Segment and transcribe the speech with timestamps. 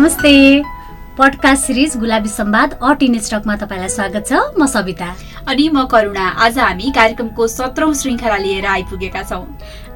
[0.00, 0.62] नमस्ते।
[1.18, 5.08] Podcast series गुलाबी सम्वाद अट इन स्टकमा तपाईँलाई स्वागत छ। म सविता।
[5.44, 9.44] अनि म करुणा। आज हामी कार्यक्रमको सत्रौं श्रृङ्खला लिएर आइपुगेका छौँ।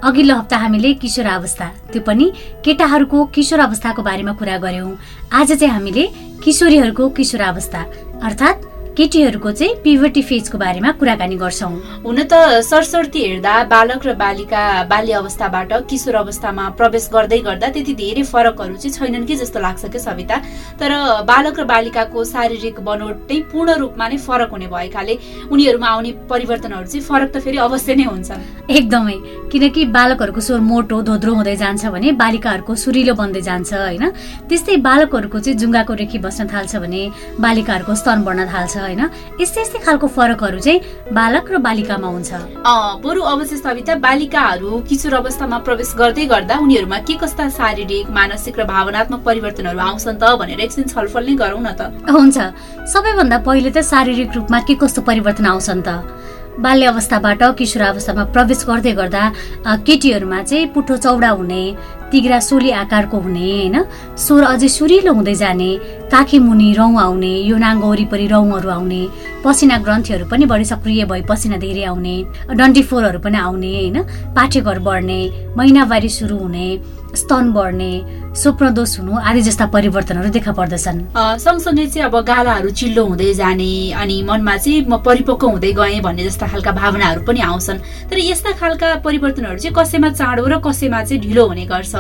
[0.05, 2.27] अघिल्लो हप्ता हामीले किशोर अवस्था त्यो पनि
[2.65, 4.93] केटाहरूको किशोर अवस्थाको बारेमा कुरा गर्यौं
[5.33, 6.05] आज चाहिँ हामीले
[6.45, 7.81] किशोरीहरूको किशोर अवस्था
[8.21, 14.63] अर्थात् केटीहरूको चाहिँ पिभर्टी फेजको बारेमा कुराकानी गर्छौँ। हुन त सरसर्ती हेर्दा बालक र बालिका
[14.87, 19.91] बाल्य अवस्थाबाट किशोर अवस्थामा प्रवेश गर्दै गर्दा त्यति धेरै फरकहरू चाहिँ छैनन् कि जस्तो लाग्छ
[19.91, 20.37] कि सविता।
[20.79, 20.91] तर
[21.27, 25.19] बालक र बालिकाको शारीरिक बनोट नै पूर्ण रूपमा नै फरक हुने भएकाले
[25.51, 29.19] उनीहरूमा आउने परिवर्तनहरू चाहिँ फरक त फेरि अवश्य नै हुन्छन्। एकदमै।
[29.51, 34.05] किनकि बालकहरूको स्वर मोटो धोद्रो हुँदै जान्छ भने बालिकाहरूको सुरिलो बन्दै जान्छ होइन?
[34.47, 37.03] त्यस्तै बालकहरूको चाहिँ जुङ्गाको रेखी बस्न थाल्छ भने
[37.43, 39.03] बालिकाहरूको स्तन बढ्न थाल्छ। होइन?
[39.41, 42.31] यस्तै यस्तै खालको फरकहरू चाहिँ बालक र बालिकामा हुन्छ।
[43.05, 48.65] बरु अवश्य सविता बालिकाहरू किशोर अवस्थामा प्रवेश गर्दै गर्दा उनीहरूमा के कस्ता शारीरिक मानसिक र
[48.65, 52.37] भावनात्मक परिवर्तनहरू आउँछन् त भनेर एकछिन छलफल नै गरौँ न त। हुन्छ।
[52.85, 55.91] सबैभन्दा पहिले त शारीरिक रूपमा के कस्तो परिवर्तन आउँछन् त?
[56.61, 59.23] बाल्य अवस्थाबाट किशोर अवस्थामा प्रवेश गर्दै गर्दा
[59.87, 61.63] केटीहरूमा चाहिँ पुठो चौडा हुने
[62.13, 63.77] तिग्रा सोली आकारको हुने होइन?
[64.17, 65.71] स्वर अझै सुरिलो हुँदै जाने
[66.13, 69.03] काखी मुनि रौँ आउने यो नाङ्गो वरिपरि रौँहरू आउने
[69.45, 72.17] पसिना ग्रन्थीहरू पनि बढी सक्रिय भई पसिना धेरै आउने
[72.55, 73.99] डन्डीफोरहरू पनि आउने होइन?
[74.37, 75.21] पाठेघर बढ्ने
[75.59, 76.69] महिनावारी सुरु हुने
[77.19, 77.93] स्तन बढ्ने
[78.35, 80.99] स्वप्नदोष हुनु आदि जस्ता परिवर्तनहरू देखा पर्दछन्।
[81.39, 86.25] सँगसँगै चाहिँ अब गालाहरू चिल्लो हुँदै जाने अनि मनमा चाहिँ म परिपक्व हुँदै गएँ भन्ने
[86.25, 87.79] जस्ता खालका भावनाहरू पनि आउँछन्।
[88.11, 91.95] तर यस्ता खालका परिवर्तनहरू चाहिँ कसैमा चाँडो र कसैमा चाहिँ ढिलो हुने गर्छ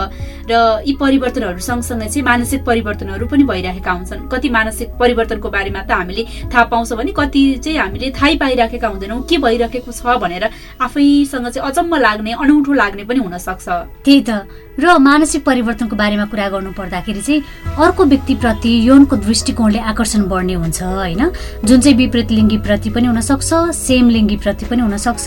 [0.50, 5.90] र यी परिवर्तनहरू सँगसँगै चाहिँ मानसिक परिवर्तनहरू पनि भइरहेका हुन्छन्। कति मानसिक परिवर्तनको बारेमा त
[5.94, 10.50] हामीले थाहा पाउँछौँ भने कति चाहिँ हामीले थाहै पाइराखेका हुँदैनौँ के भइरहेको छ भनेर
[10.82, 13.68] आफैसँग चाहिँ अचम्म लाग्ने अनौठो लाग्ने पनि हुन सक्छ
[14.02, 14.30] त्यही त।
[14.74, 17.42] र मानसिक परिवर्तनको बारेमा कुरा गर्नु पर्दाखेरि चाहिँ
[17.78, 21.22] अर्को व्यक्तिप्रति यौनको दृष्टिकोणले आकर्षण बढ्ने हुन्छ होइन?
[21.64, 25.26] जुन चाहिँ विपरीत लिङ्गीप्रति पनि हुनसक्छ सेम लिङ्गीप्रति पनि हुनसक्छ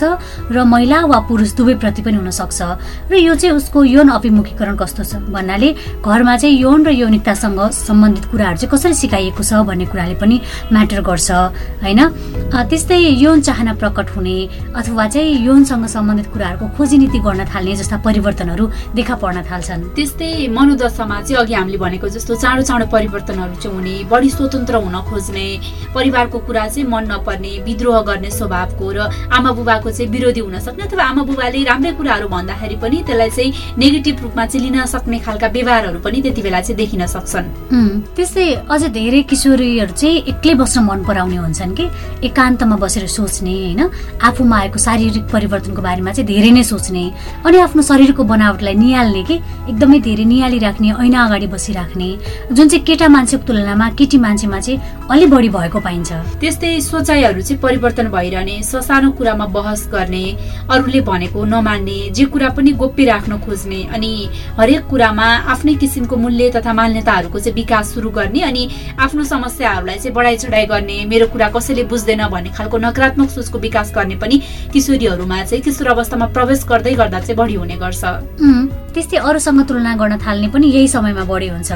[0.52, 2.62] र महिला वा पुरुष दुवैप्रति पनि हुनसक्छ।
[3.10, 5.68] र यो चाहिँ उसको यौन अभिमुखीकरण कस्तो छ भन्नाले
[6.02, 10.40] घरमा चाहिँ यौन र यौनिकतासँग सम्बन्धित कुराहरू चाहिँ कसरी सिकाइएको छ भन्ने कुराले पनि
[10.72, 11.30] म्याटर गर्छ
[11.84, 12.00] होइन?
[12.50, 14.36] त्यस्तै यौन चाहना प्रकट हुने
[14.76, 20.48] अथवा चाहिँ यौनसँग सम्बन्धित कुराहरूको खोजी नीति गर्न थाल्ने जस्ता परिवर्तनहरू देखा पर्न थाल्छन्। त्यस्तै
[20.88, 25.46] मनोदशामा चाहिँ अघि हामीले भनेको जस्तो चाँडो चाँडो परिवर्तनहरू चाहिँ हुने बढी स्वतन्त्र हुन खोज्ने
[25.94, 30.84] परिवारको कुरा चाहिँ मन नपर्ने विद्रोह गर्ने स्वभावको र आमा बुबाको चाहिँ विरोधी हुन सक्ने
[30.88, 35.48] अथवा आमा बुबाले राम्रै कुराहरू भन्दाखेरि पनि त्यसलाई चाहिँ नेगेटिभ रूपमा चाहिँ लिन सक्ने खालका
[35.52, 37.46] व्यवहारहरू पनि त्यति बेला चाहिँ देखिन सक्छन्।
[38.16, 41.86] त्यस्तै अझ धेरै किशोरीहरू चाहिँ एक्लै बस्न मन पराउने हुन्छन् कि?
[42.24, 43.82] एकान्तमा बसेर सोच्ने होइन?
[44.24, 47.04] आफूमा आएको शारीरिक परिवर्तनको बारेमा चाहिँ धेरै नै सोच्ने
[47.44, 49.36] अनि आफ्नो शरीरको बनावटलाई निहाल्ने कि?
[49.68, 52.08] एकदमै धेरै निहाली राख्ने ऐना अगाडि बसिराख्ने
[52.52, 54.80] जुन चाहिँ केटा मान्छेको तुलनामा केटी मान्छेमा चाहिँ
[55.10, 60.24] अलि बढी भएको पाइन्छ। त्यस्तै सोचाइहरू चाहिँ परिवर्तन भइरहने ससानो कुरामा बहस गर्ने
[60.70, 64.12] अरूले भनेको नमान्ने जे कुरा पनि गोप्य राख्न खोज्ने अनि
[64.58, 68.68] हरेक कुरामा आफ्नै किसिमको मूल्य तथा मान्यताहरूको चाहिँ विकास सुरु गर्ने अनि
[68.98, 73.92] आफ्नो समस्याहरूलाई चाहिँ बढाइ चढाइ गर्ने मेरो कुरा कसैले बुझ्दैन भन्ने खालको नकारात्मक सोचको विकास
[73.96, 74.40] गर्ने पनि
[74.72, 78.04] किशोरीहरूमा चाहिँ किशोर अवस्थामा प्रवेश गर्दै गर्दा चाहिँ बढी हुने गर्छ।
[78.98, 81.70] त्यस्तै अरूसँग तुलना गर्न थाल्ने पनि यही समयमा बढी हुन्छ।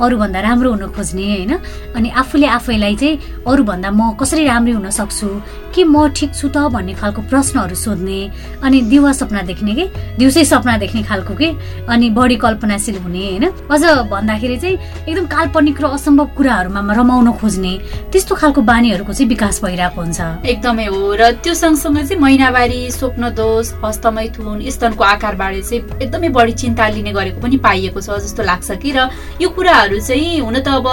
[0.00, 1.52] अरूभन्दा राम्रो हुन खोज्ने होइन?
[1.96, 5.28] अनि आफूले आफैलाई चाहिँ अरूभन्दा म कसरी राम्रै हुन सक्छु?
[5.74, 8.20] के म ठिक छु त भन्ने खालको प्रश्नहरू सोध्ने
[8.64, 9.84] अनि दिवा सपना देख्ने कि?
[10.18, 11.48] दिउँसै सपना देख्ने खालको के?
[11.88, 13.44] अनि बढी कल्पनाशील हुने होइन?
[13.70, 14.76] अझ भन्दाखेरि चाहिँ
[15.08, 17.72] एकदम काल्पनिक र असम्भव कुराहरूमा रमाउन खोज्ने
[18.12, 23.30] त्यस्तो खालको बानीहरूको चाहिँ विकास भइरहेको हुन्छ। एकदमै हो र त्यो सँगसँगै चाहिँ महिनावारी स्वप्न
[23.36, 28.70] दोष हस्तमैथुन स्तनको आकारबारे चाहिँ एकदमै बढी चिन्ता लिने गरेको पनि पाइएको छ जस्तो लाग्छ
[28.80, 29.08] कि र
[29.40, 30.86] यो कुरा कुराहरू चाहिँ हुन त अब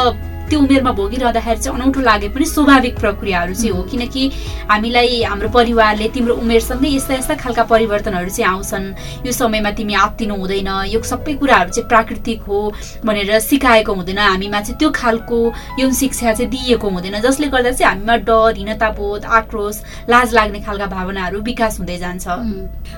[0.50, 4.24] त्यो उमेरमा भोगिरहँदाखेरि चाहिँ अनौठो लागे पनि स्वाभाविक प्रक्रियाहरू चाहिँ हो। किनकि
[4.70, 8.86] हामीलाई हाम्रो परिवारले तिम्रो उमेरसँगै यस्ता यस्ता खालका परिवर्तनहरू चाहिँ आउँछन्।
[9.26, 12.60] यो समयमा तिमी आत्तिनु हुँदैन यो सबै कुराहरू चाहिँ प्राकृतिक हो
[13.06, 15.40] भनेर सिकाएको हुँदैन। हामीमा चाहिँ त्यो खालको
[15.80, 20.86] यौन शिक्षा चाहिँ दिइएको हुँदैन जसले गर्दा चाहिँ हामीमा डर हिनताबोध आक्रोश लाज लाग्ने खालका
[20.88, 22.28] भावनाहरू विकास हुँदै जान्छ।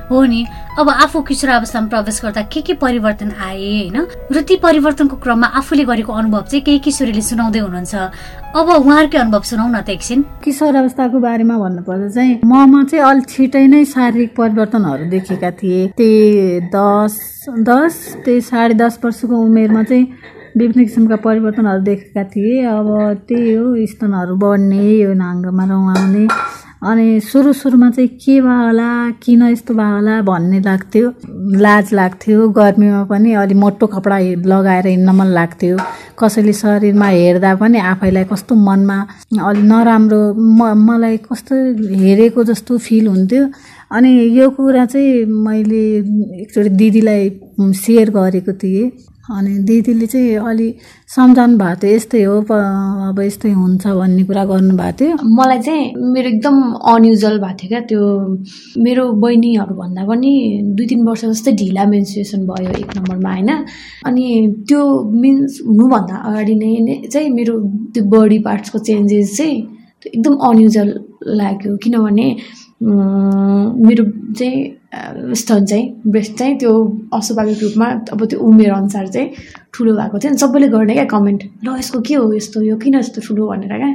[0.09, 0.45] हो नि।
[0.79, 3.97] अब आफू किशोर अवस्थामा प्रवेश गर्दा के के परिवर्तन आए होइन?
[4.31, 7.95] र ती परिवर्तनको क्रममा आफूले गरेको अनुभव चाहिँ केही किशोरीले सुनाउँदै हुनुहुन्छ।
[8.55, 13.27] अब उहाँहरूकै अनुभव सुनाउ न त एकछिन। किशोर अवस्थाको बारेमा भन्नुपर्दा चाहिँ ममा चाहिँ अलिक
[13.27, 17.13] छिटै नै शारीरिक परिवर्तनहरू देखेका थिए। त्यही दस
[17.67, 17.93] दस
[18.23, 20.05] त्यही साढे दस वर्षको उमेरमा चाहिँ
[20.55, 22.87] विभिन्न किसिमका परिवर्तनहरू देखेका थिए। अब
[23.27, 26.23] त्यही हो स्तनहरू बढ्ने यो नाङ्गोमा रौँ आउने।
[26.85, 28.89] अनि सुरु सुरुमा चाहिँ के भयो होला
[29.23, 31.07] किन यस्तो भयो होला भन्ने लाग्थ्यो।
[31.57, 35.77] लाज लाग्थ्यो गर्मीमा पनि अलि मोटो कपडा लगाएर हिँड्न मन लाग्थ्यो।
[36.19, 38.97] कसैले शरीरमा हेर्दा पनि आफैलाई कस्तो मनमा
[39.49, 41.55] अलि नराम्रो म मलाई कस्तो
[41.97, 43.43] हेरेको जस्तो फिल हुन्थ्यो।
[43.95, 45.83] अनि यो कुरा चाहिँ मैले
[46.41, 47.29] एकचोटि दिदीलाई
[47.81, 48.91] सेयर गरेको थिएँ।
[49.25, 50.67] अनि दिदीले चाहिँ अलि
[51.09, 52.35] सम्झाउनु भएको थियो यस्तै हो
[53.09, 55.83] अब यस्तै हुन्छ भन्ने कुरा गर्नुभएको थियो। मलाई चाहिँ
[56.13, 56.55] मेरो एकदम
[56.93, 58.01] अनयुजल भएको थियो क्या त्यो।
[58.85, 60.31] मेरो बहिनीहरूभन्दा पनि
[60.77, 63.49] दुई तिन वर्ष जस्तै ढिला मेन्सुरेसन भयो एक नम्बरमा होइन।
[64.05, 64.25] अनि
[64.69, 64.81] त्यो
[65.21, 67.53] मिन्स हुनुभन्दा अगाडि नै चाहिँ मेरो
[67.93, 69.57] त्यो बडी पार्ट्सको चेन्जेस चाहिँ
[70.05, 70.89] एकदम अनयुजल
[71.41, 72.27] लाग्यो। किनभने
[72.81, 74.03] मेरो
[74.35, 76.71] चाहिँ स्तन चाहिँ ब्रेस्ट चाहिँ त्यो
[77.13, 79.29] अस्वाभाविक रूपमा अब त्यो उमेर अनुसार चाहिँ
[79.73, 82.61] ठुलो भएको थियो। अनि सबैले गर्ने क्या कमेन्ट ल यसको के हो यस्तो?
[82.61, 83.91] यो किन यस्तो ठुलो भनेर क्या?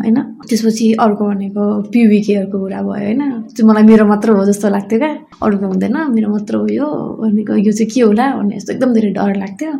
[0.00, 0.16] होइन?
[0.48, 1.62] त्यसपछि अर्को भनेको
[1.92, 3.22] पिविकेहरूको कुरा भयो होइन?
[3.52, 5.12] त्यो मलाई मेरो मात्र हो जस्तो लाग्थ्यो क्या।
[5.42, 6.88] अरूको हुँदैन मेरो मात्र हो यो।
[7.20, 8.26] भनेको यो चाहिँ के होला?
[8.36, 9.72] भन्ने यस्तो एकदम धेरै डर लाग्थ्यो।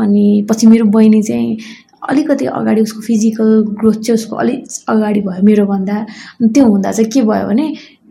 [0.00, 1.56] अनि पछि मेरो बहिनी चाहिँ
[2.10, 3.48] अलिकति अगाडि उसको फिजिकल
[3.80, 5.96] ग्रोथ चाहिँ उसको अलिक अगाडि भयो मेरोभन्दा।
[6.54, 7.66] त्यो हुँदा चाहिँ के भयो भने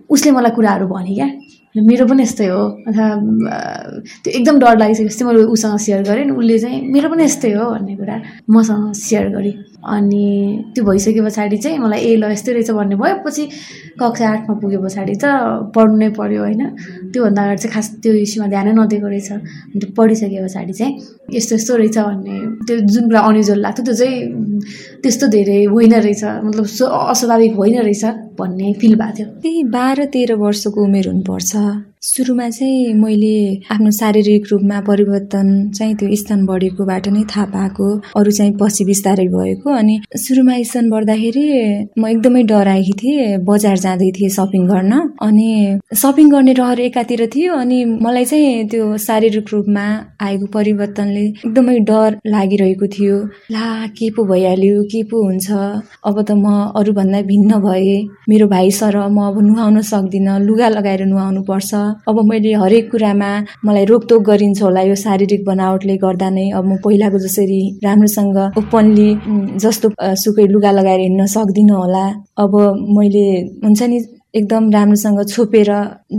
[0.10, 1.30] उसले मलाई कुराहरू भने क्या।
[1.76, 3.08] मेरो पनि यस्तै हो। अथवा
[4.24, 7.96] त्यो एकदम डर लागिसकेपछि मैले उसँग सेयर गरेँ। उसले चाहिँ मेरो पनि यस्तै हो भन्ने
[8.00, 8.16] कुरा
[8.48, 9.54] मसँग सेयर गरेँ।
[9.86, 10.26] अनि
[10.76, 13.44] त्यो भइसके पछाडि चाहिँ मलाई ए ल यस्तै रहेछ भन्ने भयो। पछि
[14.02, 15.26] कक्षा आठमा पुगे पछाडि त
[15.76, 16.64] पढ्नु नै पऱ्यो होइन।
[17.14, 19.30] त्योभन्दा अगाडि चाहिँ खास त्यो विषयमा ध्यानै नदिएको रहेछ।
[19.80, 20.94] त्यो पढिसके पछाडि चाहिँ
[21.38, 22.36] यस्तो यस्तो रहेछ भन्ने
[22.66, 24.18] त्यो जुन कुरा अनयुजल लाग्थ्यो त्यो चाहिँ
[25.04, 26.66] त्यस्तो धेरै होइन रहेछ। मतलब
[27.14, 28.04] अस्वाभाविक होइन रहेछ
[28.40, 31.52] भन्ने फिल भएको थियो। त्यही बाह्र तेह्र वर्षको उमेर हुनुपर्छ।
[32.06, 37.88] सुरुमा चाहिँ मैले आफ्नो शारीरिक रूपमा परिवर्तन चाहिँ त्यो स्तन बढेकोबाट नै थाहा पाएको
[38.20, 41.46] अरू चाहिँ पछि बिस्तारै भएको। अनि सुरुमा स्तन बढ्दाखेरि
[41.98, 44.94] म एकदमै डराएकी थिएँ बजार जाँदै थिएँ सपिङ गर्न।
[45.28, 45.50] अनि
[45.98, 49.86] सपिङ गर्ने रहर एकातिर थियो अनि मलाई चाहिँ त्यो शारीरिक रूपमा
[50.28, 53.18] आएको परिवर्तनले एकदमै डर लागिरहेको थियो।
[53.50, 53.66] ला
[53.98, 55.50] के पो भइहाल्यो के पो हुन्छ?
[56.06, 57.98] अब त म अरूभन्दा भिन्न भएँ।
[58.30, 61.74] मेरो भाइ सर म अब नुहाउन सक्दिनँ लुगा लगाएर नुहाउनु पर्छ।
[62.08, 63.30] अब मैले हरेक कुरामा
[63.66, 69.10] मलाई रोकटोक गरिन्छ होला यो शारीरिक बनावटले गर्दा नै अब म पहिलाको जसरी राम्रोसँग ओपनली
[69.64, 69.94] जस्तो
[70.24, 72.06] सुकै लुगा लगाएर हिँड्न सक्दिनँ होला।
[72.44, 72.54] अब
[72.98, 73.26] मैले
[73.64, 74.04] हुन्छ नि
[74.36, 75.70] एकदम राम्रोसँग छोपेर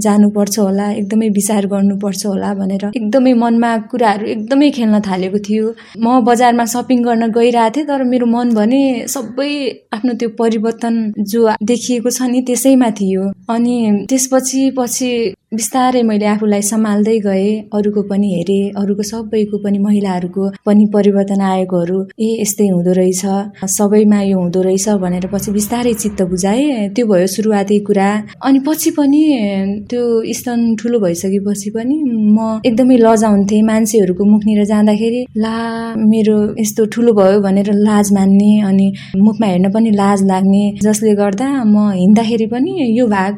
[0.04, 5.64] जानुपर्छ होला एकदमै विचार गर्नुपर्छ होला भनेर एकदमै मनमा कुराहरू एकदमै खेल्न थालेको थियो।
[6.00, 8.80] म बजारमा सपिङ गर्न गइरहेको थिएँ तर मेरो मन भने
[9.14, 9.50] सबै
[9.96, 10.94] आफ्नो त्यो परिवर्तन
[11.32, 13.76] जो देखिएको छ नि त्यसैमा थियो। अनि
[14.08, 15.10] त्यसपछि पछि
[15.56, 21.98] बिस्तारै मैले आफूलाई सम्हाल्दै गएँ अरूको पनि हेरेँ अरूको सबैको पनि महिलाहरूको पनि परिवर्तन आएकोहरू
[22.18, 23.22] ए यस्तै हुँदो रहेछ
[23.76, 28.08] सबैमा यो हुँदो रहेछ भनेर पछि बिस्तारै चित्त बुझाएँ। त्यो भयो सुरुवाती कुरा।
[28.46, 29.22] अनि पछि पनि
[29.90, 30.02] त्यो
[30.38, 31.96] स्तन ठुलो भइसकेपछि पनि
[32.36, 35.54] म एकदमै लजाउँथेँ मान्छेहरूको मुखनिर जाँदाखेरि ला
[36.12, 38.86] मेरो यस्तो ठुलो भयो भनेर लाज मान्ने अनि
[39.26, 43.34] मुखमा हेर्न पनि लाज लाग्ने जसले गर्दा म हिँड्दाखेरि पनि यो भाग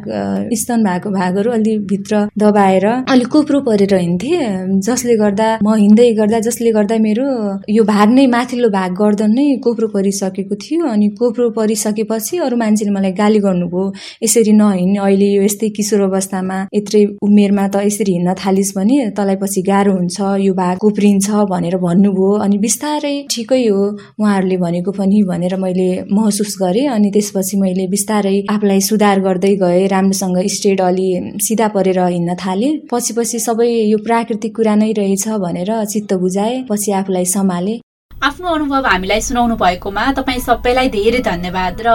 [0.61, 6.39] स्तन भएको भागहरू अलि भित्र दबाएर अलिक कोप्रो परेर हिँड्थेँ। जसले गर्दा म हिँड्दै गर्दा
[6.49, 7.27] जसले गर्दा मेरो
[7.69, 12.93] यो भाग नै माथिल्लो भाग गर्दन नै कोप्रो परिसकेको थियो। अनि कोप्रो परिसकेपछि अरू मान्छेले
[12.97, 13.85] मलाई गाली गर्नुभयो
[14.25, 19.37] यसरी नहिँड्ने अहिले यो यस्तै किशोर अवस्थामा यत्रै उमेरमा त यसरी हिँड्न थालिस् भने तँलाई
[19.43, 23.83] पछि गाह्रो हुन्छ यो भाग कोप्रिन्छ भनेर भन्नुभयो। अनि बिस्तारै ठिकै हो
[24.21, 29.87] उहाँहरूले भनेको पनि भनेर मैले महसुस गरेँ। अनि त्यसपछि मैले बिस्तारै आफूलाई सुधार गर्दै गएँ।
[29.89, 31.09] राम्रोसँग स्टेट अलि
[31.47, 36.13] सिधा परे गरेर हिँड्न थालेँ। पछि पछि सबै यो प्राकृतिक कुरा नै रहेछ भनेर चित्त
[36.23, 37.81] बुझाए। पछि आफूलाई सम्हाले।
[38.11, 41.91] आफ्नो अनुभव हामीलाई सुनाउनु भएकोमा तपाईँ सबैलाई धेरै धन्यवाद र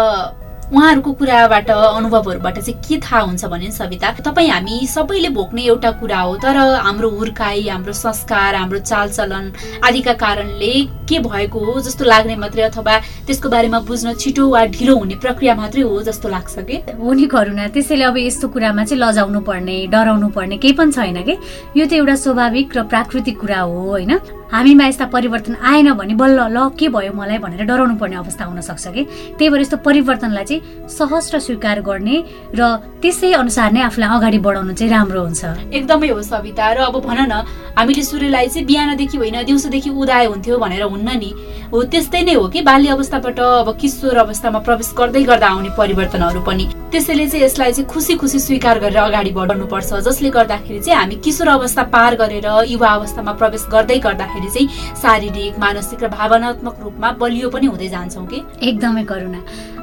[0.73, 6.19] उहाँहरूको कुराबाट अनुभवहरूबाट चाहिँ के थाहा हुन्छ भने सविता तपाईँ हामी सबैले भोग्ने एउटा कुरा
[6.19, 6.57] हो। तर
[6.87, 9.51] हाम्रो हुर्काई हाम्रो संस्कार हाम्रो चालचलन
[9.83, 10.73] आदिका कारणले
[11.13, 12.97] के भएको हो जस्तो लाग्ने मात्रै अथवा
[13.29, 16.77] त्यसको बारेमा बुझ्न छिटो वा ढिलो हुने प्रक्रिया मात्रै हो जस्तो लाग्छ कि?
[16.97, 21.21] हो नि करुणा त्यसैले अब यस्तो कुरामा चाहिँ लजाउनु पर्ने डराउनु पर्ने केही पनि छैन
[21.21, 21.37] कि?
[21.77, 24.13] यो त एउटा स्वाभाविक र प्राकृतिक कुरा हो होइन?
[24.53, 28.61] हामीमा यस्ता परिवर्तन आएन भने बल्ल ल के भयो मलाई भनेर डराउनु पर्ने अवस्था हुन
[28.61, 29.03] सक्छ कि?
[29.37, 32.17] त्यही भएर यस्तो परिवर्तनलाई चाहिँ सहज र स्वीकार गर्ने
[32.53, 32.61] र
[33.01, 37.19] त्यसै अनुसार नै आफूलाई अगाडि बढाउनु चाहिँ राम्रो हुन्छ। एकदमै हो सविता र अब भन
[37.33, 37.33] न
[37.77, 41.31] हामीले सूर्यलाई चाहिँ बिहानदेखि होइन दिउँसोदेखि उदाय हुन्थ्यो भनेर हुन्न नि
[41.73, 46.41] हो त्यस्तै नै हो कि बाल्य अवस्थाबाट अब किशोर अवस्थामा प्रवेश गर्दै गर्दा आउने परिवर्तनहरू
[46.41, 51.15] पनि। त्यसैले चाहिँ यसलाई चाहिँ खुसी खुसी स्वीकार गरेर अगाडि बढाउनुपर्छ जसले गर्दाखेरि चाहिँ हामी
[51.25, 54.67] किशोर अवस्था पार गरेर युवा अवस्थामा प्रवेश गर्दै गर्दाखेरि चाहिँ
[55.01, 59.39] शारीरिक मानसिक र भावनात्मक रूपमा बलियो पनि हुँदै जान्छौँ कि। एकदमै करुणा।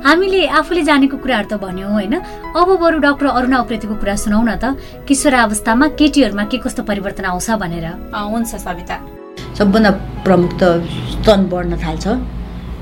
[0.07, 2.15] हामीले आफूले जानेको कुराहरू त भन्यौँ होइन?
[2.55, 7.50] अब बरु डाक्टर अरुणा उप्रेतीको कुरा सुनौ न त। किशोरावस्थामा केटीहरूमा के कस्तो परिवर्तन आउँछ
[7.59, 7.87] भनेर?
[8.15, 9.20] हुन्छ सविता।
[9.61, 9.90] सबभन्दा
[10.25, 10.62] प्रमुख त
[11.12, 12.05] स्तन बढ्न थाल्छ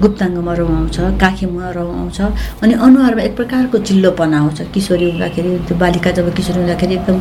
[0.02, 2.18] गुप्ताङ्गमा रौँ आउँछ काखीमा रौँ आउँछ
[2.62, 7.18] अनि अनुहारमा एक प्रकारको चिल्लोपना आउँछ किशोरी हुँदाखेरि त्यो बालिका जब किशोरी हुँदाखेरि एकदम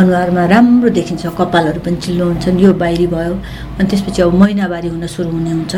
[0.00, 3.34] अनुहारमा राम्रो देखिन्छ कपालहरू पनि चिल्लो हुन्छन् यो बाहिरी भयो
[3.78, 5.74] अनि त्यसपछि अब महिनावारी हुन सुरु हुने हुन्छ।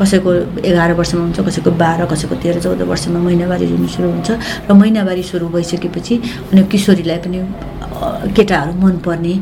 [0.00, 0.32] कसैको
[0.72, 4.30] एघार वर्षमा हुन्छ कसैको बाह्र कसैको तेह्र चौध वर्षमा महिनावारी हुनु सुरु हुन्छ
[4.70, 6.14] र महिनावारी सुरु भइसकेपछि
[6.48, 7.38] अनि किशोरीलाई पनि
[8.32, 9.34] केटाहरू मनपर्ने।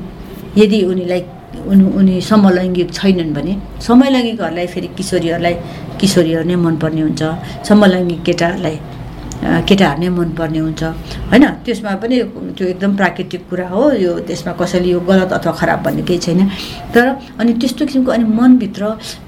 [0.58, 1.22] यदि उनीलाई
[1.54, 3.52] उनी उनी समलैङ्गिक छैनन् भने
[3.86, 5.54] समलैङ्गिकहरूलाई फेरि किशोरीहरूलाई
[6.00, 7.22] किशोरीहरू नै मनपर्ने हुन्छ।
[7.68, 8.76] समलैङ्गिक केटाहरूलाई
[9.44, 10.82] केटाहरू नै मनपर्ने हुन्छ।
[11.30, 12.16] होइन त्यसमा पनि
[12.56, 16.40] त्यो एकदम प्राकृतिक कुरा हो यो त्यसमा कसैले यो गलत अथवा खराब भन्ने केही छैन।
[16.94, 17.06] तर
[17.40, 18.82] अनि त्यस्तो किसिमको अनि मनभित्र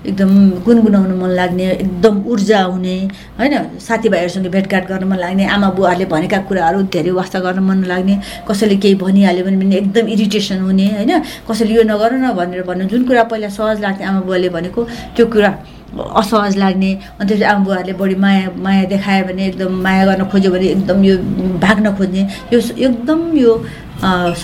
[0.08, 0.30] एकदम
[0.66, 2.96] गुनगुनाउनु मन लाग्ने एकदम ऊर्जा हुने
[3.38, 3.54] होइन
[3.88, 8.14] साथीभाइहरूसँग भेटघाट गर्न मन लाग्ने आमा बुवाहरूले भनेका कुराहरू धेरै वास्ता गर्न मन लाग्ने
[8.48, 11.12] कसैले केही भनिहाल्यो भने पनि एकदम इरिटेसन हुने होइन
[11.48, 14.80] कसैले यो नगर न भनेर भन्नु जुन कुरा पहिला सहज लाग्थ्यो आमा बुवाले भनेको
[15.16, 15.52] त्यो कुरा
[15.96, 20.66] असहज लाग्ने अनि त्यसपछि आमाबुवाहरूले बढी माया माया देखायो भने एकदम माया गर्न खोज्यो भने
[20.68, 21.16] एकदम यो
[21.64, 23.52] भाग्न खोज्ने यो एकदम यो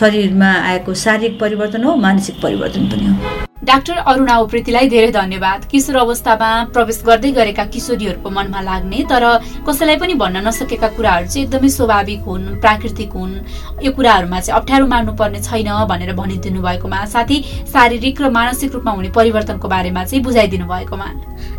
[0.00, 5.97] शरीरमा आएको शारीरिक परिवर्तन हो मानसिक परिवर्तन पनि हो। डाक्टर अरुणा उप्रेतीलाई धेरै धन्यवाद। किशोर
[5.97, 9.25] अवस्थामा प्रवेश गर्दै गरेका किशोरीहरूको मनमा लाग्ने तर
[9.64, 13.33] कसैलाई पनि भन्न नसकेका कुराहरू चाहिँ एकदमै स्वाभाविक हुन् प्राकृतिक हुन्।
[13.80, 17.38] यो कुराहरूमा चाहिँ अप्ठ्यारो मार्नुपर्ने छैन भनेर भनिदिनु भएकोमा साथै
[17.73, 21.09] शारीरिक र मानसिक रूपमा हुने परिवर्तनको बारेमा चाहिँ बुझाइदिनु भएकोमा।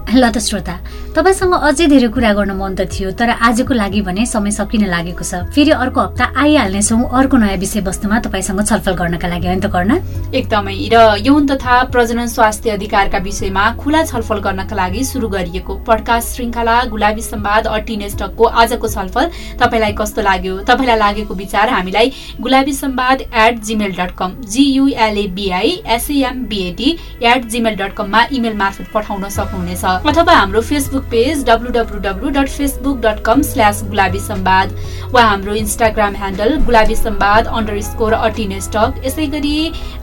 [0.05, 0.75] ल त श्रोता
[1.17, 5.23] तपाईँसँग अझै धेरै कुरा गर्न मन त थियो तर आजको लागि भने समय सकिन लागेको
[5.25, 9.91] छ। फेरि अर्को हप्ता आइहाल्नेछौँ अर्को नयाँ विषयवस्तुमा तपाईँसँग छलफल गर्नका लागि होइन त गर्न
[10.29, 16.35] एकदमै। र यौन तथा प्रजनन स्वास्थ्य अधिकारका विषयमा खुला छलफल गर्नका लागि सुरु गरिएको पडकास्ट
[16.35, 19.29] श्रृङ्खला गुलाबी सम्वाद अटिनेस्टकको आजको छलफल।
[19.61, 20.57] तपाईँलाई कस्तो लाग्यो?
[20.69, 22.11] तपाईँलाई लागेको विचार हामीलाई
[22.41, 26.89] Gulabi Sambad at Gmail dot com G U L A B I S A M B A D
[27.23, 31.71] at Gmail dot कममा इमेल मार्फत पठाउन सक्नुहुनेछ। अथवा हाम्रो Facebook page W
[32.01, 34.75] W dot Facebook dot com slash Gulabi Sambad.
[35.13, 37.47] वा हाम्रो Instagram handle Gulabi Sambad
[37.87, 39.55] underscore अटिनेस्टक यसै गरी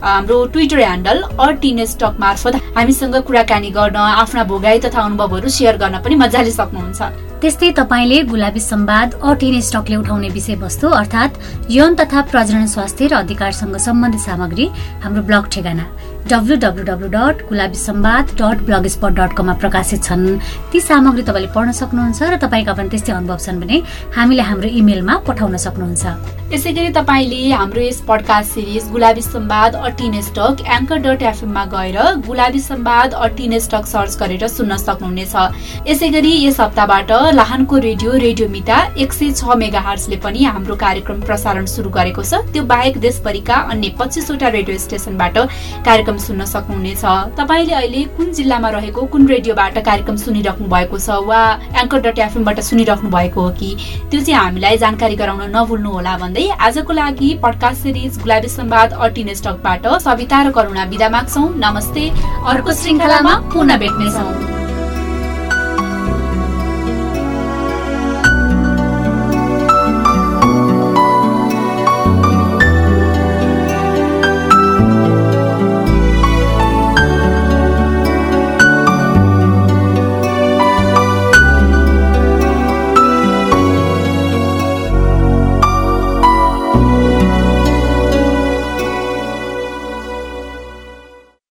[0.03, 1.23] हाम्रो ट्विटर ह्यान्डल
[1.83, 7.01] अटिने स्टक मार्फत हामीसँग कुराकानी गर्न आफ्ना भोगाई तथा अनुभवहरू सेयर गर्न पनि मजाले सक्नुहुन्छ।
[7.43, 11.39] त्यस्तै तपाईँले गुलाबी सम्वाद अटिने स्टकले उठाउने विषयवस्तु अर्थात्
[11.71, 14.65] यौन तथा प्रजनन स्वास्थ्य र अधिकारसँग सम्बन्धित सामग्री
[15.03, 15.85] हाम्रो ब्लग ठेगाना।
[16.23, 18.57] W W dot Gulabi Sambad dot
[18.87, 20.39] blogspot dot कममा प्रकाशित छन्।
[20.71, 23.77] ती सामग्री तपाईँले पढ्न सक्नुहुन्छ र तपाईँका पनि त्यस्तै अनुभव छन् भने
[24.15, 26.03] हामीले हाम्रो इमेलमा पठाउन सक्नुहुन्छ।
[26.55, 31.97] यसै गरी तपाईँले हाम्रो यस पडकास्ट सिरिज गुलाबी सम्वाद अटिन स्टक एङ्कर डट एफएममा गएर
[32.23, 35.35] गुलाबी सम्वाद अटिन स्टक सर्च गरेर सुन्न सक्नुहुनेछ।
[35.91, 40.75] यसै गरी यस हप्ताबाट लाहानको रेडियो रेडियो मिता एक सय छ मेगा हार्सले पनि हाम्रो
[40.75, 45.37] कार्यक्रम प्रसारण सुरु गरेको छ। त्यो बाहेक देशभरिका अन्य पच्चिसवटा रेडियो स्टेशनबाट
[45.85, 47.03] कार्यक्रम सुन्न सक्नुहुनेछ।
[47.39, 51.41] तपाईँले अहिले कुन जिल्लामा रहेको कुन रेडियोबाट कार्यक्रम सुनिराख्नु भएको छ वा
[51.81, 53.75] एङ्कर डट एफएमबाट सुनिराख्नु भएको हो कि?
[54.11, 59.33] त्यो चाहिँ हामीलाई जानकारी गराउन नभुल्नु होला भन्दै आजको लागि पडकास्ट सिरिज गुलाबी सम्वाद अर्टिन
[59.33, 62.09] स्टकबाट सविता र करुणा विदा माग्छौ। नमस्ते।
[62.47, 64.62] अर्को श्रृङ्खलामा पुनः भेट्नेछौँ।